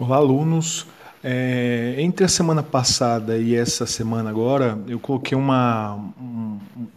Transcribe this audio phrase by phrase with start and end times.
[0.00, 0.86] Olá, alunos.
[1.24, 5.98] É, entre a semana passada e essa semana agora, eu coloquei uma,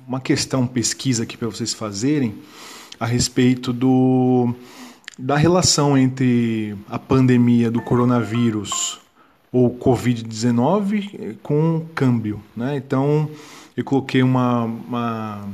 [0.08, 2.36] uma questão, pesquisa aqui para vocês fazerem
[3.00, 4.54] a respeito do,
[5.18, 9.00] da relação entre a pandemia do coronavírus
[9.52, 12.40] ou Covid-19 com o câmbio.
[12.56, 12.76] Né?
[12.78, 13.28] Então,
[13.76, 15.50] eu coloquei uma, uma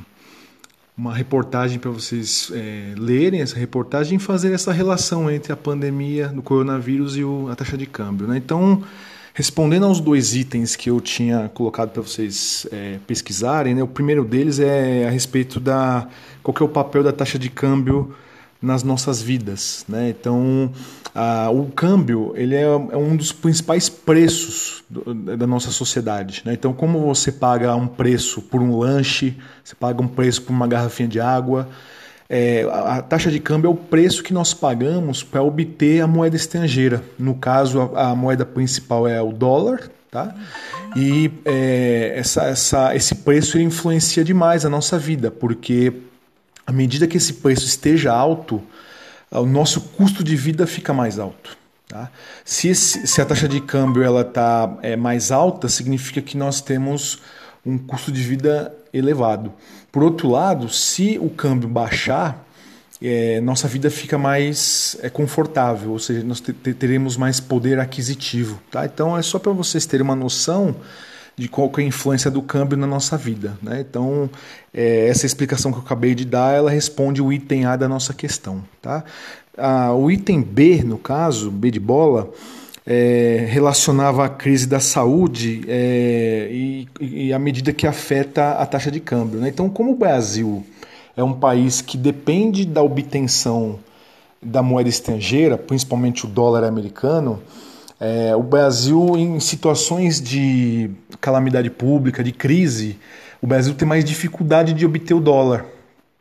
[0.98, 6.30] uma reportagem para vocês é, lerem essa reportagem e fazer essa relação entre a pandemia
[6.30, 8.26] do coronavírus e o, a taxa de câmbio.
[8.26, 8.38] Né?
[8.38, 8.84] Então,
[9.32, 13.84] respondendo aos dois itens que eu tinha colocado para vocês é, pesquisarem, né?
[13.84, 16.08] o primeiro deles é a respeito da
[16.42, 18.16] qual é o papel da taxa de câmbio
[18.62, 19.86] nas nossas vidas.
[19.88, 20.10] Né?
[20.10, 20.72] Então,
[21.54, 26.42] o câmbio ele é, é, um dos principais preços do, da nossa sociedade.
[26.46, 26.54] Né?
[26.54, 30.68] Então, como você paga um preço por um lanche, você paga um preço por uma
[30.68, 31.68] garrafinha de água,
[32.30, 36.08] é, a, a, taxa de câmbio é o preço que nós pagamos para obter a
[36.08, 37.02] moeda estrangeira.
[37.18, 40.36] No caso, a, a moeda principal é o dólar, tá?
[40.96, 45.94] E é, essa, essa, esse preço influencia demais a nossa vida, porque
[46.68, 48.62] à medida que esse preço esteja alto,
[49.32, 51.58] o nosso custo de vida fica mais alto.
[51.88, 52.12] Tá?
[52.44, 56.60] Se, esse, se, a taxa de câmbio ela está é, mais alta, significa que nós
[56.60, 57.22] temos
[57.66, 59.54] um custo de vida elevado.
[59.90, 62.46] Por outro lado, se o câmbio baixar,
[63.02, 66.42] é, nossa vida fica mais é, confortável, ou seja, nós
[66.78, 68.62] teremos mais poder aquisitivo.
[68.70, 68.86] Tá?
[68.86, 70.76] Então é só para vocês terem uma noção
[71.38, 73.56] de qual é a influência do câmbio na nossa vida.
[73.62, 73.86] Né?
[73.88, 74.28] Então,
[74.74, 78.12] é, essa explicação que eu acabei de dar, ela responde o item A da nossa
[78.12, 78.64] questão.
[78.82, 79.04] Tá?
[79.56, 82.32] Ah, o item B, no caso, B de bola,
[82.88, 88.90] é, relacionava a crise da saúde é, e, e a medida que afeta a taxa
[88.90, 89.40] de câmbio.
[89.40, 89.50] Né?
[89.50, 90.66] Então, como o Brasil
[91.16, 93.78] é um país que depende da obtenção
[94.42, 97.42] da moeda estrangeira, principalmente o dólar americano,
[98.00, 100.90] é, o Brasil, em situações de
[101.20, 103.00] calamidade pública, de crise,
[103.42, 105.66] o Brasil tem mais dificuldade de obter o dólar,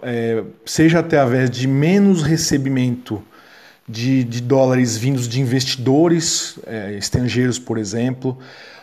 [0.02, 3.22] é, seja através de menos recebimento
[3.88, 8.36] de, de dólares vindos de investidores é, estrangeiros, por exemplo.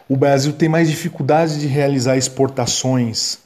[0.08, 3.40] O Brasil tem mais dificuldade de realizar exportações,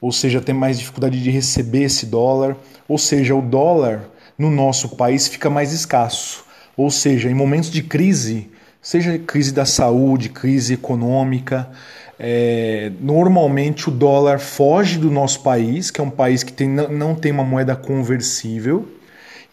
[0.00, 2.56] ou seja, tem mais dificuldade de receber esse dólar,
[2.88, 4.04] ou seja, o dólar
[4.38, 6.44] no nosso país fica mais escasso.
[6.76, 8.50] Ou seja, em momentos de crise,
[8.82, 11.70] seja crise da saúde, crise econômica.
[12.18, 17.14] É, normalmente o dólar foge do nosso país, que é um país que tem, não
[17.14, 18.86] tem uma moeda conversível.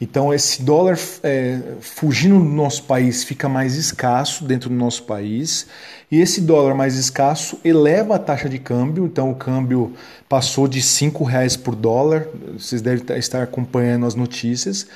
[0.02, 5.68] Então esse dólar é, fugindo do nosso país fica mais escasso dentro do nosso país
[6.10, 9.06] e esse dólar mais escasso eleva a taxa de câmbio.
[9.06, 9.94] Então o câmbio
[10.30, 12.28] passou de cinco reais por dólar.
[12.58, 14.88] Vocês devem estar acompanhando as notícias.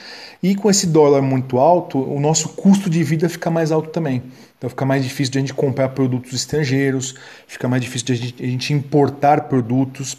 [0.41, 4.23] E com esse dólar muito alto, o nosso custo de vida fica mais alto também.
[4.57, 7.15] Então fica mais difícil de a gente comprar produtos estrangeiros,
[7.45, 10.17] fica mais difícil de a gente importar produtos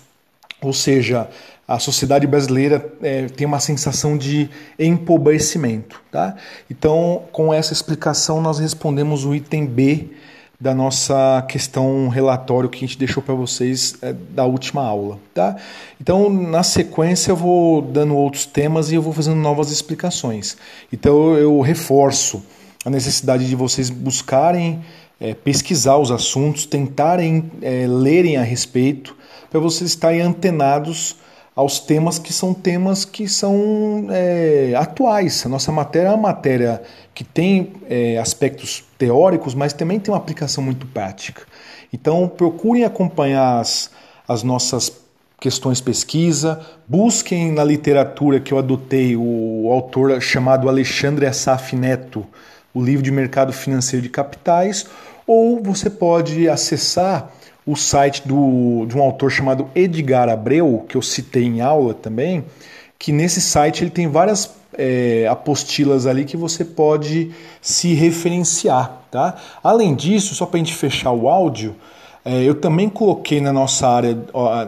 [0.66, 1.28] ou seja,
[1.66, 4.48] a sociedade brasileira é, tem uma sensação de
[4.78, 6.02] empobrecimento.
[6.10, 6.36] Tá?
[6.70, 10.10] Então, com essa explicação, nós respondemos o item B
[10.60, 15.18] da nossa questão relatório que a gente deixou para vocês é, da última aula.
[15.32, 15.56] Tá?
[16.00, 20.56] Então, na sequência, eu vou dando outros temas e eu vou fazendo novas explicações.
[20.92, 22.42] Então, eu reforço
[22.84, 24.84] a necessidade de vocês buscarem
[25.18, 29.16] é, pesquisar os assuntos, tentarem é, lerem a respeito
[29.54, 31.14] para vocês estarem antenados
[31.54, 35.46] aos temas que são temas que são é, atuais.
[35.46, 36.82] A nossa matéria é uma matéria
[37.14, 41.42] que tem é, aspectos teóricos, mas também tem uma aplicação muito prática.
[41.92, 43.92] Então, procurem acompanhar as,
[44.26, 44.90] as nossas
[45.38, 52.26] questões pesquisa, busquem na literatura que eu adotei o autor chamado Alexandre Assaf Neto,
[52.74, 54.84] o livro de mercado financeiro de capitais,
[55.24, 57.30] ou você pode acessar
[57.66, 62.44] o site do, de um autor chamado Edgar Abreu, que eu citei em aula também,
[62.98, 67.30] que nesse site ele tem várias é, apostilas ali que você pode
[67.60, 69.02] se referenciar.
[69.10, 69.36] Tá?
[69.62, 71.74] Além disso, só para a gente fechar o áudio,
[72.24, 74.18] é, eu também coloquei na nossa área,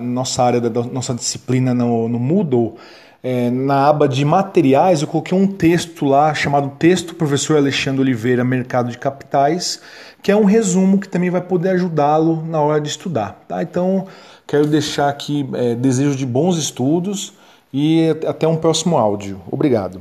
[0.01, 2.77] nossa área da nossa disciplina no, no Moodle,
[3.23, 8.45] é, na aba de materiais, eu coloquei um texto lá chamado Texto Professor Alexandre Oliveira,
[8.45, 9.81] Mercado de Capitais,
[10.23, 13.45] que é um resumo que também vai poder ajudá-lo na hora de estudar.
[13.49, 13.63] Tá?
[13.63, 14.07] Então,
[14.47, 17.33] quero deixar aqui é, desejo de bons estudos
[17.73, 19.41] e até um próximo áudio.
[19.51, 20.01] Obrigado.